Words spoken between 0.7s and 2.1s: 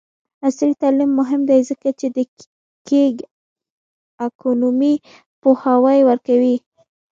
تعلیم مهم دی ځکه چې